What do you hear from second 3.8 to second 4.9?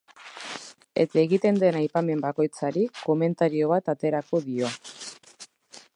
aterako dio.